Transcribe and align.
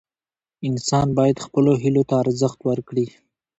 انسان 0.67 1.07
باید 1.17 1.43
خپلو 1.45 1.71
هیلو 1.83 2.03
ته 2.09 2.13
ارزښت 2.23 2.59
ورکړي. 2.69 3.07